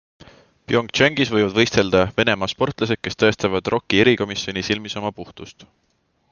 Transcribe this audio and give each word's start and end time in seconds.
Pyeongchangis 0.69 1.31
võivad 1.35 1.51
võistelda 1.57 2.01
Venemaa 2.21 2.49
sportlased, 2.53 3.01
kes 3.09 3.21
tõestavad 3.25 3.71
ROKi 3.75 4.03
erikomisjoni 4.07 4.65
silmis 4.71 4.99
oma 5.03 5.17
puhtust. 5.21 5.69